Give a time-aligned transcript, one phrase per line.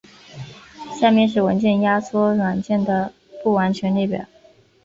[0.99, 3.13] 下面是文件压缩软件的
[3.43, 4.25] 不完全列表。